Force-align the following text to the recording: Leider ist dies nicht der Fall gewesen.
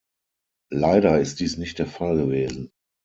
Leider 0.73 1.19
ist 1.19 1.41
dies 1.41 1.57
nicht 1.59 1.77
der 1.77 1.85
Fall 1.85 2.17
gewesen. 2.17 2.71